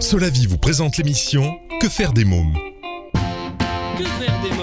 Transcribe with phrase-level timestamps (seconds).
[0.00, 2.54] Solavi vous présente l'émission Que faire des mômes?
[3.98, 4.59] Que faire des mômes?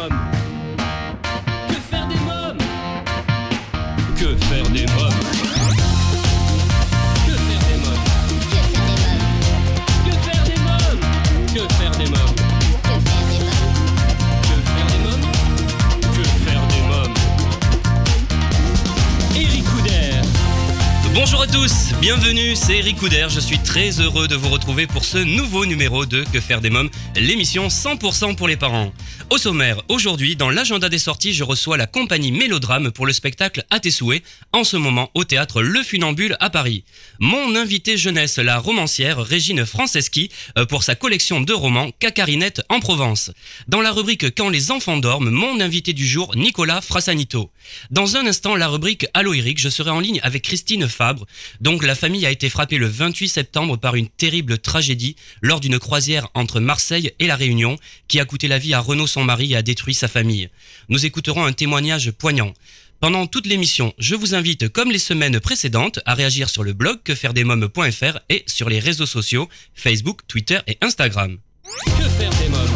[21.19, 25.03] Bonjour à tous, bienvenue, c'est Eric Couder, je suis très heureux de vous retrouver pour
[25.03, 28.93] ce nouveau numéro de Que faire des mômes, l'émission 100% pour les parents.
[29.31, 33.65] Au sommaire, aujourd'hui, dans l'agenda des sorties, je reçois la compagnie Mélodrame pour le spectacle
[33.71, 34.21] À tes souhaits,
[34.53, 36.83] en ce moment au théâtre Le Funambule à Paris.
[37.19, 42.79] Mon invité jeunesse, la romancière Régine Franceschi, euh, pour sa collection de romans Cacarinette en
[42.79, 43.31] Provence.
[43.67, 47.49] Dans la rubrique Quand les enfants dorment, mon invité du jour, Nicolas Frassanito.
[47.89, 51.25] Dans un instant, la rubrique Allo Eric, je serai en ligne avec Christine Fabre.
[51.61, 55.79] Donc, la famille a été frappée le 28 septembre par une terrible tragédie lors d'une
[55.79, 57.77] croisière entre Marseille et La Réunion
[58.09, 60.49] qui a coûté la vie à Renaud son mari et a détruit sa famille.
[60.89, 62.53] Nous écouterons un témoignage poignant.
[62.99, 66.97] Pendant toute l'émission, je vous invite, comme les semaines précédentes, à réagir sur le blog
[67.03, 71.37] quefairedesmoms.fr et sur les réseaux sociaux Facebook, Twitter et Instagram.
[71.85, 72.67] Que faire des mômes?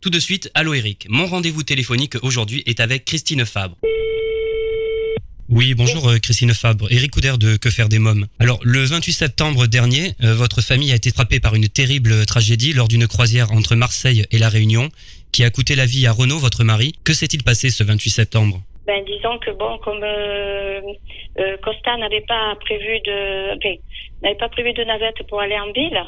[0.00, 1.06] Tout de suite, allô Eric.
[1.10, 3.76] Mon rendez-vous téléphonique aujourd'hui est avec Christine Fabre.
[5.54, 8.26] Oui, bonjour euh, Christine Fabre, Eric Couder de Que faire des mômes.
[8.40, 12.72] Alors, le 28 septembre dernier, euh, votre famille a été frappée par une terrible tragédie
[12.72, 14.88] lors d'une croisière entre Marseille et La Réunion
[15.30, 16.94] qui a coûté la vie à Renaud, votre mari.
[17.04, 18.62] Que s'est-il passé ce 28 septembre?
[18.88, 20.80] Ben, disons que bon, comme euh,
[21.62, 23.54] Costa n'avait pas prévu de,
[24.24, 26.02] n'avait pas prévu de navette pour aller en ville,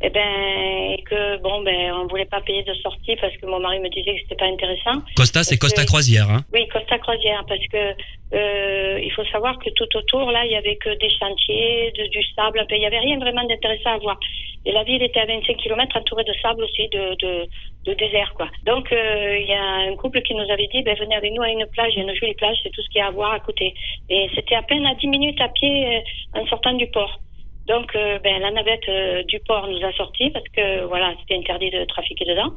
[0.00, 3.60] et ben, et que bon, ben, on voulait pas payer de sortie parce que mon
[3.60, 5.02] mari me disait que c'était pas intéressant.
[5.16, 7.94] Costa, c'est Costa que- Croisière, hein Oui, Costa Croisière, parce que
[8.34, 12.08] euh, il faut savoir que tout autour, là, il y avait que des chantiers, de-
[12.08, 14.18] du sable, il y avait rien vraiment d'intéressant à voir.
[14.66, 17.46] Et la ville était à 25 km entourée de sable aussi, de, de,
[17.84, 18.48] de désert, quoi.
[18.64, 21.42] Donc, euh, il y a un couple qui nous avait dit, ben, venez avec nous
[21.42, 23.08] à une plage, il y a une jolie plage, c'est tout ce qu'il y a
[23.08, 23.74] à voir à côté.
[24.10, 26.00] Et c'était à peine à 10 minutes à pied euh,
[26.40, 27.20] en sortant du port.
[27.66, 31.36] Donc, euh, ben, la navette euh, du port nous a sortis parce que voilà, c'était
[31.36, 32.52] interdit de trafiquer dedans.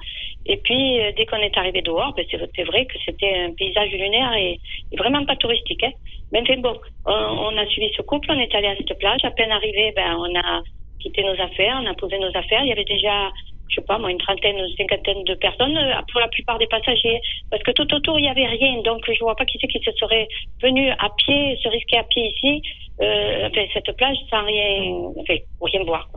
[0.46, 3.92] Et puis, euh, dès qu'on est arrivé dehors, ben, c'est vrai que c'était un paysage
[3.92, 4.60] lunaire et,
[4.98, 5.84] vraiment pas touristique.
[5.84, 5.92] Hein.
[6.34, 9.24] Mais enfin, bon, on, a suivi ce couple, on est allé à cette plage.
[9.24, 10.62] À peine arrivé, ben, on a
[11.00, 12.64] quitté nos affaires, on a posé nos affaires.
[12.64, 13.32] Il y avait déjà,
[13.70, 15.80] je sais pas, moi, une trentaine, une cinquantaine de personnes,
[16.12, 17.22] pour la plupart des passagers.
[17.50, 18.82] Parce que tout autour, il y avait rien.
[18.82, 20.28] Donc, je vois pas qui c'est qui se serait
[20.62, 22.62] venu à pied, se risquer à pied ici,
[23.02, 26.10] euh, cette plage sans rien, enfin, rien voir.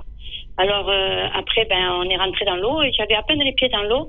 [0.57, 3.69] Alors euh, après, ben, on est rentré dans l'eau et j'avais à peine les pieds
[3.69, 4.09] dans l'eau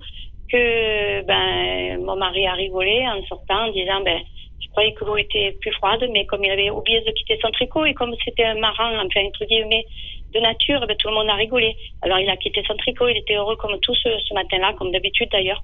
[0.52, 4.20] que ben, mon mari a rigolé en sortant, en disant ben,
[4.62, 7.52] je croyais que l'eau était plus froide, mais comme il avait oublié de quitter son
[7.52, 9.86] tricot et comme c'était un marin, enfin entre guillemets,
[10.34, 11.76] de nature, ben, tout le monde a rigolé.
[12.02, 14.92] Alors il a quitté son tricot, il était heureux comme tout ce, ce matin-là, comme
[14.92, 15.62] d'habitude d'ailleurs.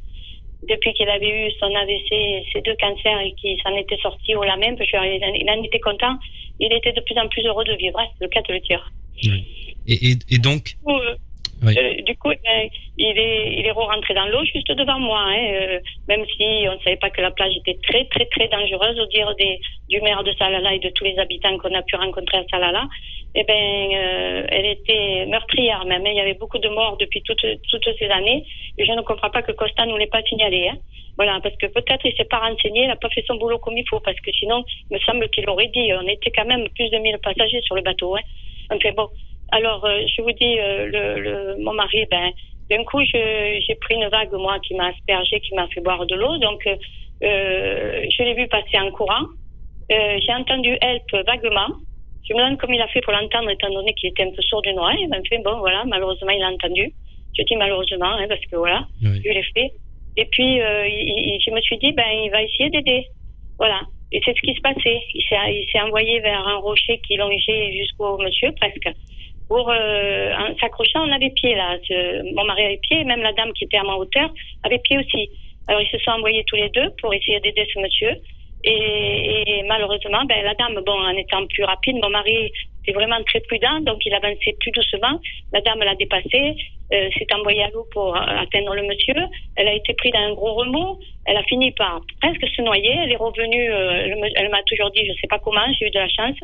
[0.64, 4.44] Depuis qu'il avait eu son AVC, ses deux cancers et qu'il s'en était sorti au
[4.44, 6.18] la même, il en était content,
[6.60, 8.60] il était de plus en plus heureux de vivre, hein, c'est le cas de le
[8.62, 8.92] dire.
[9.88, 11.16] et, et, et donc, euh,
[11.66, 15.48] Euh, du coup, ben, il est, il est rentré dans l'eau juste devant moi, hein,
[15.54, 19.00] euh, même si on ne savait pas que la plage était très, très, très dangereuse,
[19.00, 19.34] au dire
[19.90, 22.86] du maire de Salala et de tous les habitants qu'on a pu rencontrer à Salala.
[23.36, 26.06] Eh ben, euh, elle était meurtrière même.
[26.06, 26.10] hein.
[26.12, 28.44] Il y avait beaucoup de morts depuis toutes, toutes ces années.
[28.78, 30.70] Et je ne comprends pas que Costa ne l'ait pas signalé.
[30.70, 30.78] Hein.
[31.18, 33.78] Voilà, parce que peut-être il s'est pas renseigné, il n'a pas fait son boulot comme
[33.78, 35.92] il faut, parce que sinon, il me semble qu'il aurait dit.
[35.94, 38.16] On était quand même plus de 1000 passagers sur le bateau.
[38.16, 38.22] Hein.
[38.72, 39.08] Enfin bon,
[39.52, 42.32] alors, euh, je vous dis, euh, le, le, mon mari, ben,
[42.70, 46.06] d'un coup, je- j'ai pris une vague, moi, qui m'a aspergé, qui m'a fait boire
[46.06, 46.38] de l'eau.
[46.38, 46.76] Donc, euh,
[47.22, 49.26] je l'ai vu passer en courant.
[49.90, 51.70] J'ai entendu help vaguement.
[52.28, 54.42] Je me demande comment il a fait pour l'entendre, étant donné qu'il était un peu
[54.42, 55.08] sourd d'une oreille.
[55.10, 56.92] Ben, fait, bon, voilà, malheureusement, il a entendu.
[57.38, 59.20] Je dis malheureusement, hein, parce que voilà, Oui.
[59.20, 59.72] vu les faits.
[60.18, 63.06] Et puis, il- il- je me suis dit, ben, il va essayer d'aider.
[63.58, 63.80] Voilà.
[64.12, 65.00] Et c'est ce qui se passait.
[65.14, 68.90] Il s'est envoyé vers un rocher qui longeait jusqu'au monsieur, presque
[69.48, 71.78] pour euh, en s'accrochant, on avait pied là.
[72.36, 74.30] Mon mari avait pied, même la dame qui était à ma hauteur
[74.64, 75.30] avait pied aussi.
[75.68, 78.16] Alors ils se sont envoyés tous les deux pour essayer d'aider ce monsieur.
[78.64, 82.52] Et, et malheureusement, ben, la dame, bon, en étant plus rapide, mon mari
[82.82, 85.20] était vraiment très prudent, donc il avançait plus doucement.
[85.54, 86.56] La dame l'a dépassé,
[86.92, 89.16] euh, s'est envoyée à l'eau pour euh, atteindre le monsieur.
[89.56, 91.00] Elle a été prise dans un gros remous.
[91.26, 92.94] Elle a fini par presque se noyer.
[93.04, 93.72] Elle est revenue.
[93.72, 96.38] euh, elle m'a toujours dit, je sais pas comment, j'ai eu de la chance.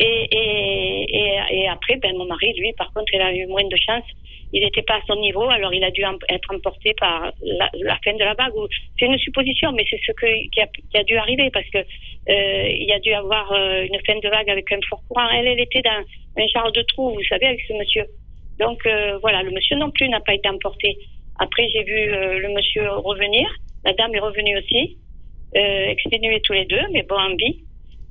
[0.00, 4.04] Et, après, ben, mon mari, lui, par contre, il a eu moins de chance.
[4.52, 7.96] Il n'était pas à son niveau, alors il a dû être emporté par la, la
[8.04, 8.52] fin de la vague.
[8.98, 13.12] C'est une supposition, mais c'est ce qui, a, dû arriver parce que euh, a dû
[13.12, 15.28] avoir euh, une fin de vague avec un fort courant.
[15.28, 16.02] Elle, elle était dans
[16.36, 18.06] un genre de trou, vous savez, avec ce monsieur.
[18.58, 20.96] Donc euh, voilà, le monsieur non plus n'a pas été emporté.
[21.38, 23.48] Après, j'ai vu le monsieur revenir.
[23.84, 24.98] La dame est revenue aussi,
[25.54, 27.62] exténués tous les deux, mais bon, en vie.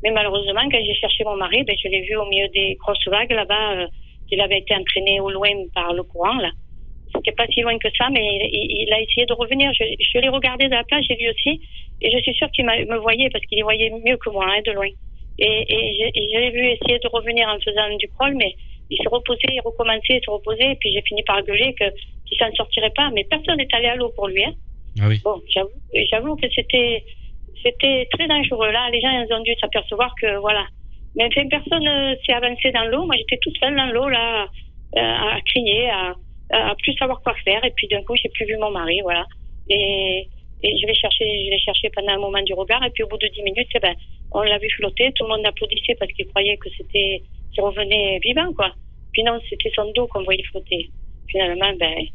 [0.04, 3.08] Mais malheureusement, quand j'ai cherché mon mari, ben, je l'ai vu au milieu des grosses
[3.08, 3.74] vagues là-bas.
[3.74, 3.88] Euh,
[4.32, 6.52] il avait été entraîné au loin par le courant là.
[7.16, 9.72] C'était pas si loin que ça, mais il, il a essayé de revenir.
[9.74, 11.60] Je, je l'ai regardé de la plage, j'ai vu aussi,
[12.02, 14.72] et je suis sûre qu'il me voyait parce qu'il voyait mieux que moi, hein, de
[14.72, 14.90] loin.
[15.40, 18.54] Et, et je, et je l'ai vu essayer de revenir en faisant du crawl, mais
[18.92, 21.86] il se reposait, il recommençait, il se reposait, et puis j'ai fini par gueuler que
[22.28, 23.10] qu'il s'en sortirait pas.
[23.14, 24.44] Mais personne n'est allé à l'eau pour lui.
[24.44, 24.54] Hein.
[25.02, 25.20] Ah oui.
[25.24, 25.42] Bon,
[26.12, 27.04] j'avoue que c'était,
[27.64, 28.72] c'était très dangereux.
[28.72, 30.66] Là, les gens ils ont dû s'apercevoir que voilà.
[31.16, 33.06] Mais enfin, personne euh, s'est avancé dans l'eau.
[33.06, 34.48] Moi, j'étais toute seule dans l'eau là,
[34.96, 36.14] euh, à crier, à,
[36.52, 37.64] à plus savoir quoi faire.
[37.66, 39.26] Et puis d'un coup, j'ai plus vu mon mari, voilà.
[39.70, 40.28] Et,
[40.64, 42.84] et je l'ai cherché, je l'ai cherché pendant un moment du regard.
[42.86, 43.96] Et puis au bout de dix minutes, eh ben,
[44.32, 45.12] on l'a vu flotter.
[45.16, 48.72] Tout le monde applaudissait parce qu'il croyait que c'était, qu'il revenait vivant, quoi.
[49.12, 50.90] Puis non, c'était son dos qu'on voyait flotter.
[51.28, 52.06] Finalement, ben,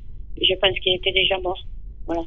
[0.41, 1.61] je pense qu'il était déjà mort.
[2.07, 2.23] Voilà.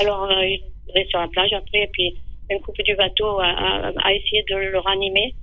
[0.00, 0.62] Alors, euh, il
[0.94, 2.14] est sur la plage après, et puis
[2.50, 5.34] un couple du bateau a, a, a essayé de le ranimer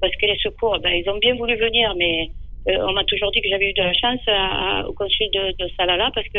[0.00, 2.30] parce que les secours, ben, ils ont bien voulu venir, mais
[2.68, 5.28] euh, on m'a toujours dit que j'avais eu de la chance à- à- au consul
[5.32, 6.38] de, de Salala parce que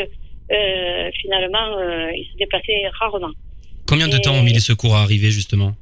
[0.52, 3.32] euh, finalement, euh, il se déplaçait rarement.
[3.88, 5.72] Combien de Et- temps ont mis les secours à arriver justement?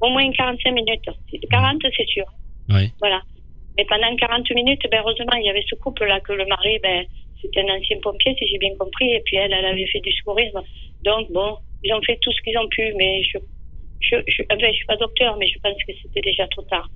[0.00, 1.04] Au moins 45 minutes.
[1.50, 2.24] 40, c'est sûr.
[2.68, 2.90] Oui.
[3.00, 3.22] Voilà.
[3.78, 7.04] Mais pendant 40 minutes, ben, heureusement, il y avait ce couple-là que le mari, ben,
[7.42, 10.10] c'était un ancien pompier, si j'ai bien compris, et puis elle, elle avait fait du
[10.12, 10.60] secourisme.
[11.02, 13.38] Donc, bon, ils ont fait tout ce qu'ils ont pu, mais je,
[14.00, 16.88] je, je, enfin, je suis pas docteur, mais je pense que c'était déjà trop tard.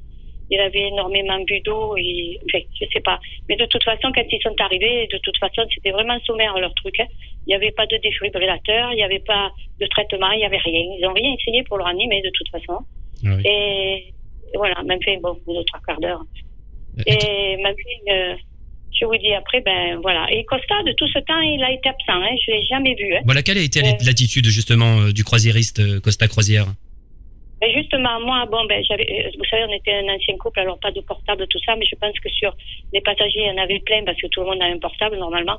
[0.53, 3.21] Il avait énormément bu d'eau, et, enfin, je sais pas.
[3.49, 6.75] Mais de toute façon, quand ils sont arrivés, de toute façon, c'était vraiment sommaire leur
[6.75, 6.99] truc.
[6.99, 7.07] hein.
[7.47, 9.51] Il n'y avait pas de défibrillateur, il n'y avait pas
[9.81, 10.81] de traitement, il n'y avait rien.
[10.99, 12.81] Ils n'ont rien essayé pour le ranimer, de toute façon.
[13.25, 13.43] Ah oui.
[13.45, 14.15] Et
[14.55, 16.23] voilà, même fait, bon, deux, trois quarts d'heure.
[17.07, 18.35] Et même fait, euh,
[19.01, 20.27] je vous dis après, ben voilà.
[20.31, 22.37] Et Costa, de tout ce temps, il a été absent, hein.
[22.47, 23.21] Je l'ai jamais vu, hein.
[23.25, 23.93] Voilà, quelle a été Euh.
[24.05, 26.67] l'attitude justement euh, du croisiériste euh, Costa Croisière?
[27.63, 30.91] Mais justement, moi, bon, ben, j'avais, vous savez, on était un ancien couple, alors pas
[30.93, 32.57] de portable, tout ça, mais je pense que sur
[32.93, 35.19] les passagers, il y en avait plein parce que tout le monde a un portable
[35.19, 35.59] normalement.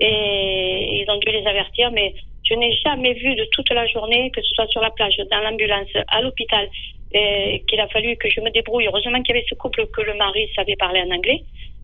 [0.00, 2.14] Et ils ont dû les avertir, mais
[2.44, 5.38] je n'ai jamais vu de toute la journée, que ce soit sur la plage, dans
[5.40, 6.68] l'ambulance, à l'hôpital,
[7.12, 8.86] qu'il a fallu que je me débrouille.
[8.86, 11.42] Heureusement qu'il y avait ce couple que le mari savait parler en anglais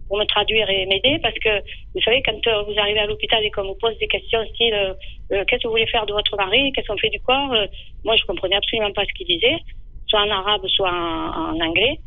[0.09, 1.61] pour me traduire et m'aider parce que
[1.95, 4.75] vous savez quand euh, vous arrivez à l'hôpital et qu'on vous pose des questions style
[4.75, 4.95] euh,
[5.33, 6.73] euh, qu'est-ce que vous voulez faire de votre mari?
[6.73, 7.53] Qu'est-ce qu'on fait du corps?
[7.53, 7.67] Euh,
[8.05, 9.59] moi je comprenais absolument pas ce qu'il disait
[10.07, 11.99] soit en arabe soit en, anglais.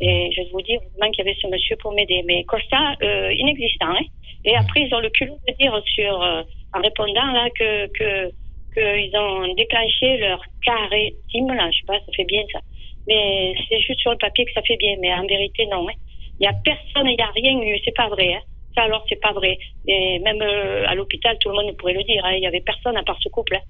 [0.00, 2.22] Et je vous dis heureusement qu'il y avait ce monsieur pour m'aider.
[2.24, 4.04] Mais Costa euh, inexistant hein.
[4.44, 6.42] et après ils ont le culot de dire sur euh,
[6.74, 8.30] en répondant là que que
[8.74, 12.60] qu'ils ont déclenché leur carré team là je sais pas ça fait bien ça.
[13.08, 15.92] Mais c'est juste sur le papier que ça fait bien mais en vérité non hein.
[16.40, 18.34] Il y a personne, il n'y a rien eu, c'est pas vrai.
[18.34, 18.40] Hein.
[18.74, 19.58] Ça alors c'est pas vrai.
[19.86, 22.24] Et même euh, à l'hôpital, tout le monde pourrait le dire.
[22.24, 22.34] hein.
[22.36, 23.56] Il y avait personne à part ce couple.
[23.56, 23.60] hein.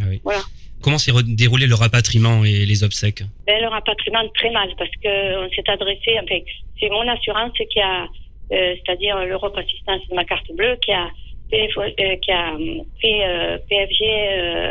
[0.00, 0.20] Ah oui.
[0.24, 0.40] Voilà.
[0.82, 3.22] Comment s'est déroulé le rapatriement et les obsèques?
[3.46, 6.18] Ben, le rapatriement très mal parce que on s'est adressé.
[6.22, 6.38] Enfin,
[6.80, 8.04] c'est mon assurance qui a,
[8.52, 11.08] euh, c'est-à-dire l'Europe Assistance de ma carte bleue, qui a
[11.50, 12.52] fait, euh, qui a
[13.00, 14.04] fait PFG.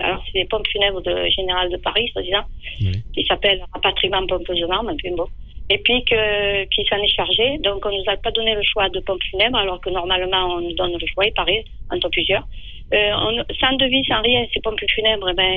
[0.03, 2.43] alors c'est les pompes funèbres de Général de Paris, soi-disant,
[2.81, 3.03] Oui.
[3.13, 5.25] qui s'appelle rapatriement pompeusement, mais bon.
[5.73, 7.45] Et puis que qui s'en est chargé.
[7.67, 10.61] Donc on nous a pas donné le choix de pompe funèbre alors que normalement on
[10.61, 11.63] nous donne le choix, il paraît,
[11.93, 12.45] entre plusieurs.
[12.93, 15.53] Euh, on, sans devis, sans rien, ces pompes funèbres, eh ben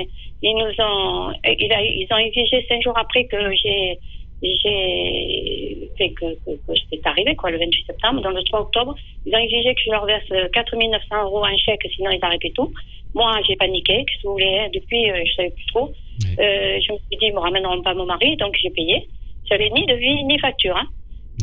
[0.46, 1.32] ils nous ont,
[1.64, 3.99] ils, a- ils ont exigé cinq jours après que j'ai
[4.42, 8.94] j'ai fait que, que, que c'était arrivé quoi le 28 septembre, donc le 3 octobre,
[9.25, 12.52] ils ont exigé que je leur verse 4 900 euros en chèque, sinon ils arrêtaient
[12.54, 12.73] tout.
[13.14, 15.87] Moi, j'ai paniqué, que vous voulez, hein, depuis, euh, je savais plus trop.
[16.20, 16.37] Oui.
[16.38, 19.08] Euh, je me suis dit, ils me ramèneront pas mon mari, donc j'ai payé.
[19.48, 20.76] J'avais ni devis ni facture.
[20.76, 20.86] Hein.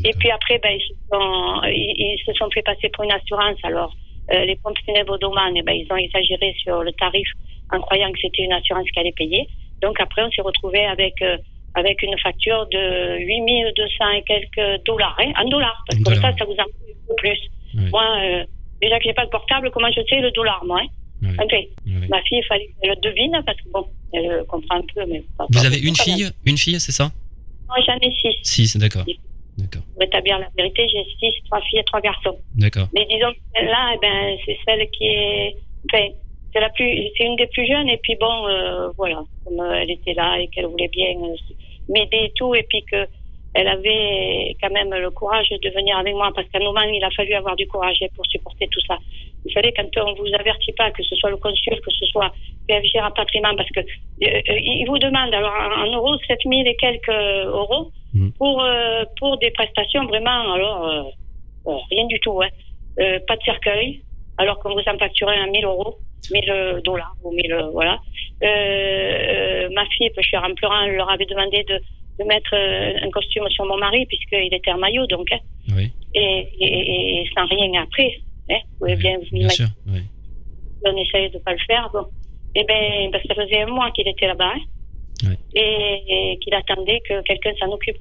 [0.05, 3.11] Et puis après, ben, ils, se sont, ils, ils se sont fait passer pour une
[3.11, 3.57] assurance.
[3.63, 3.93] Alors,
[4.33, 7.27] euh, les pompes funèbres d'Oman, eh ben, ils ont exagéré sur le tarif
[7.71, 9.47] en croyant que c'était une assurance qui allait payer.
[9.81, 11.37] Donc après, on s'est retrouvé avec euh,
[11.75, 16.31] avec une facture de 8200 et quelques dollars, hein, en dollars, parce que comme ça,
[16.37, 17.39] ça vous en coûte plus.
[17.75, 17.89] Oui.
[17.91, 18.43] Moi, euh,
[18.81, 20.87] déjà que j'ai pas de portable, comment je sais le dollar, moi hein?
[21.23, 21.29] Oui.
[22.09, 25.23] Ma fille, il fallait qu'elle le devine, parce que bon, elle comprend un peu, mais
[25.37, 26.29] pas- Vous pas avez une fille?
[26.45, 27.11] Une fille, c'est ça?
[27.75, 28.39] Non, j'en ai six.
[28.43, 29.05] Six, d'accord.
[29.57, 29.83] D'accord.
[29.93, 32.37] Pour rétablir la vérité, j'ai six, trois filles et trois garçons.
[32.55, 32.87] D'accord.
[32.93, 35.55] Mais disons que celle-là, eh ben, c'est celle qui est,
[35.91, 36.07] enfin,
[36.53, 37.89] c'est la plus, c'est une des plus jeunes.
[37.89, 41.35] Et puis bon, euh, voilà, comme euh, elle était là et qu'elle voulait bien euh,
[41.89, 43.05] m'aider et tout, et puis que
[43.55, 47.03] elle avait quand même le courage de venir avec moi, parce qu'à un moment, il
[47.03, 48.97] a fallu avoir du courage pour supporter tout ça.
[49.43, 52.31] Vous savez, quand on vous avertit pas, que ce soit le consul, que ce soit
[52.67, 53.83] PFG rapatriement, parce que euh,
[54.23, 58.31] euh, il vous demande alors en, en euros 7000 et quelques euros Mhm.
[58.37, 62.41] pour euh, pour des prestations vraiment alors euh, rien du tout.
[62.41, 62.49] Hein.
[63.27, 64.01] pas de cercueil,
[64.37, 65.95] alors qu'on vous en facturait à 1000 euros,
[66.31, 67.99] 1000 dollars ou 1000, voilà.
[68.41, 71.79] Ma fille, je suis en pleurant, elle leur avait demandé de,
[72.19, 75.31] de mettre un costume sur mon mari puisqu'il était en maillot, donc.
[75.31, 75.39] Hein.
[75.75, 75.91] Oui.
[76.13, 78.19] Et, et, et, sans rien après.
[78.51, 80.01] Hein, vous pouvez bien vous Bien sûr, oui.
[80.85, 82.05] On essayait de pas le faire, bon.
[82.55, 84.53] Eh ben, parce que ça faisait un mois qu'il était là-bas.
[84.55, 85.29] hein.
[85.29, 85.37] Ouais.
[85.55, 87.95] Et, et qu'il attendait que quelqu'un s'en occupe.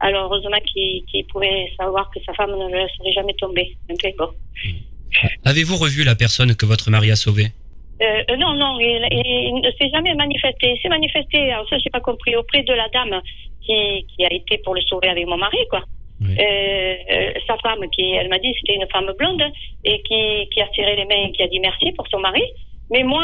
[0.00, 3.76] Alors, heureusement qu'il pouvait savoir que sa femme ne le laisserait jamais tomber.
[3.90, 4.28] Ok, bon.
[5.44, 7.46] Avez-vous revu la personne que votre mari a sauvée?
[8.00, 10.74] Euh, non, non, il, ne s'est jamais manifesté.
[10.74, 13.20] Il s'est manifesté, alors ça, j'ai pas compris, auprès de la dame
[13.62, 15.82] qui, qui a été pour le sauver avec mon mari, quoi.
[16.20, 16.36] Oui.
[16.38, 19.42] Euh, euh, sa femme, qui, elle m'a dit, c'était une femme blonde
[19.84, 22.42] et qui, qui a serré les mains et qui a dit merci pour son mari.
[22.90, 23.22] Mais moi,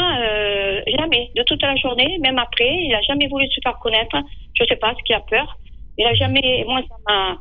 [0.98, 4.16] jamais, de toute la journée, même après, il a jamais voulu se faire connaître.
[4.52, 5.56] Je sais pas, ce qui a peur.
[5.96, 7.38] Il a jamais, moi, ça m'a,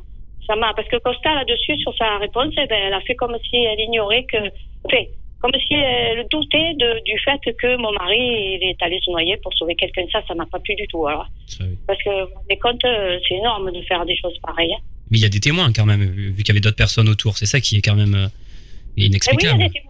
[0.47, 3.35] ça m'a, parce que Costa, là-dessus, sur sa réponse, eh ben, elle a fait comme
[3.49, 4.37] si elle ignorait que,
[4.85, 5.03] enfin,
[5.43, 9.35] comme si elle doutait de, du fait que mon mari, il est allé se noyer
[9.43, 10.03] pour sauver quelqu'un.
[10.11, 11.27] Ça, ça m'a pas plu du tout, alors.
[11.47, 11.77] Ça, oui.
[11.85, 14.73] Parce que, vous vous rendez compte, euh, c'est énorme de faire des choses pareilles.
[14.73, 14.81] hein.
[15.11, 17.37] Mais il y a des témoins quand même, vu qu'il y avait d'autres personnes autour.
[17.37, 19.59] C'est ça qui est quand même euh, Eh oui, il y a inexplicable.
[19.59, 19.89] des témoins.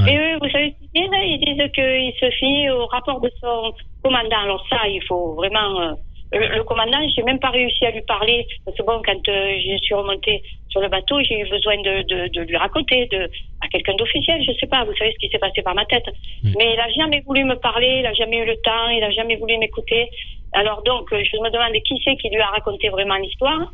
[0.00, 0.12] Ouais.
[0.12, 1.22] Et eux, vous savez ce qu'ils disent hein?
[1.22, 4.40] Ils disent qu'il se fie au rapport de son commandant.
[4.42, 5.96] Alors ça, il faut vraiment...
[6.34, 8.46] euh, le, le commandant, j'ai même pas réussi à lui parler.
[8.64, 12.02] Parce que bon, quand euh, je suis remontée sur le bateau, j'ai eu besoin de,
[12.02, 14.42] de, de lui raconter de, à quelqu'un d'officiel.
[14.44, 16.06] Je sais pas, vous savez ce qui s'est passé par ma tête.
[16.42, 19.10] Mais il a jamais voulu me parler, il a jamais eu le temps, il a
[19.10, 20.10] jamais voulu m'écouter.
[20.52, 23.70] Alors donc, je me demande qui c'est qui lui a raconté vraiment l'histoire.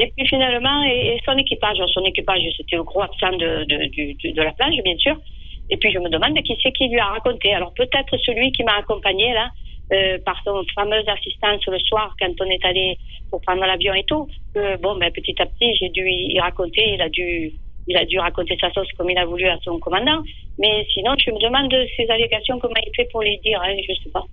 [0.00, 3.64] Et puis finalement, et, et son équipage, Alors, son équipage, c'était le gros absent de,
[3.66, 5.16] de la plage, bien sûr.
[5.70, 7.52] Et puis je me demande qui c'est qui lui a raconté.
[7.52, 9.50] Alors peut-être celui qui m'a accompagné là,
[9.92, 12.98] euh, par son fameuse assistance le soir quand on est allé
[13.30, 14.28] pour prendre l'avion et tout.
[14.56, 16.94] Euh, bon, ben petit à petit, j'ai dû y raconter.
[16.94, 17.52] Il a dû,
[17.86, 20.22] il a dû raconter sa sauce comme il a voulu à son commandant.
[20.58, 23.60] Mais sinon, je me demande ces allégations comment il fait pour les dire.
[23.62, 24.24] Hein, je sais pas.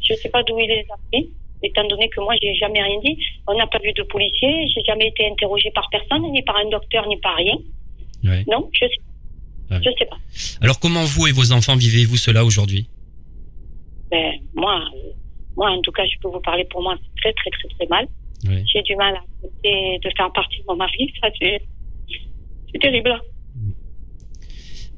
[0.00, 1.28] Je sais pas d'où il les a pris.
[1.62, 4.82] Étant donné que moi, j'ai jamais rien dit, on n'a pas vu de policier, j'ai
[4.86, 7.56] jamais été interrogée par personne, ni par un docteur, ni par rien.
[8.24, 8.44] Ouais.
[8.48, 8.92] Non, je sais,
[9.70, 9.78] Ouais.
[9.84, 10.16] je sais pas.
[10.62, 12.86] Alors comment vous et vos enfants vivez-vous cela aujourd'hui?
[14.10, 14.80] Ben, moi,
[15.56, 17.86] moi, en tout cas, je peux vous parler pour moi, c'est très, très, très, très
[17.88, 18.06] mal.
[18.72, 21.12] J'ai du mal à accepter de faire partie de mon mari.
[21.20, 21.60] Ça, c'est,
[22.80, 23.20] terrible.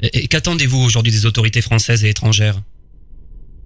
[0.03, 2.57] Et, et qu'attendez-vous aujourd'hui des autorités françaises et étrangères?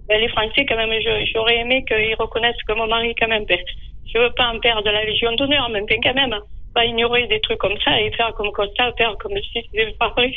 [0.07, 0.91] Ben, les Français, quand même,
[1.33, 3.59] j'aurais aimé qu'ils reconnaissent que mon mari, quand même, ben,
[4.13, 6.35] je veux pas en perdre de la Légion d'honneur, mais ben, quand même,
[6.73, 10.09] pas ignorer des trucs comme ça et faire comme constat, faire comme si c'était pas
[10.09, 10.31] vrai.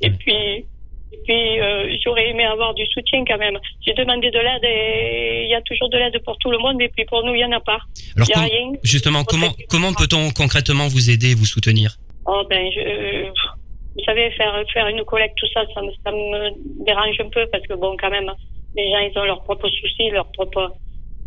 [0.00, 0.16] Et Ouais.
[0.18, 0.66] puis,
[1.14, 3.58] et puis euh, j'aurais aimé avoir du soutien quand même.
[3.86, 6.76] J'ai demandé de l'aide et il y a toujours de l'aide pour tout le monde,
[6.78, 7.78] mais puis pour nous, il y en a pas.
[8.16, 8.72] Alors y a rien.
[8.82, 11.96] justement, comment comment peut-on concrètement vous aider et vous soutenir?
[12.26, 13.28] Oh ben, je,
[13.96, 17.46] vous savez, faire faire une collecte, tout ça, ça me, ça me dérange un peu
[17.52, 18.30] parce que bon, quand même,
[18.74, 20.72] les gens ils ont leurs propres soucis, leurs propres.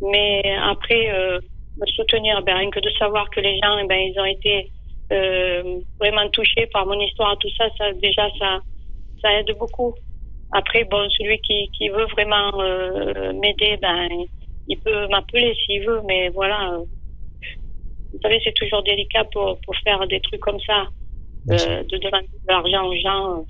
[0.02, 1.40] Mais après, euh,
[1.80, 4.70] me soutenir, ben rien que de savoir que les gens, ben ils ont été
[5.12, 8.60] euh, vraiment touchés par mon histoire, tout ça, ça déjà ça
[9.22, 9.94] ça aide beaucoup.
[10.52, 14.08] Après, bon, celui qui qui veut vraiment euh, m'aider, ben
[14.68, 16.74] il peut m'appeler s'il veut, mais voilà.
[16.74, 16.84] euh,
[18.14, 20.88] vous savez, c'est toujours délicat pour, pour faire des trucs comme ça,
[21.52, 23.46] euh, de demander de l'argent aux gens.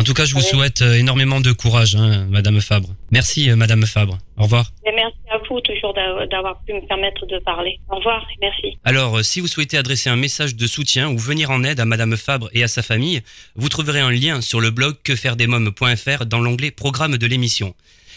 [0.00, 2.88] En tout cas, je vous souhaite euh, énormément de courage, hein, Madame Fabre.
[3.10, 4.18] Merci, euh, Madame Fabre.
[4.38, 4.72] Au revoir.
[4.86, 7.78] Et merci à vous toujours d'a- d'avoir pu me permettre de parler.
[7.90, 8.78] Au revoir, et merci.
[8.84, 11.84] Alors, euh, si vous souhaitez adresser un message de soutien ou venir en aide à
[11.84, 13.20] Madame Fabre et à sa famille,
[13.54, 17.74] vous trouverez un lien sur le blog quefairedesmoms.fr dans l'onglet Programme de l'émission.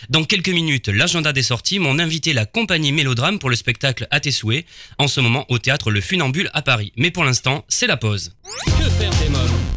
[0.09, 4.19] Dans quelques minutes, l'agenda des sorties m'ont invité la compagnie Mélodrame pour le spectacle À
[4.19, 4.65] tes souhaits,
[4.97, 6.91] en ce moment au théâtre Le Funambule à Paris.
[6.95, 8.33] Mais pour l'instant, c'est la pause.
[8.65, 9.74] Que faire des mômes?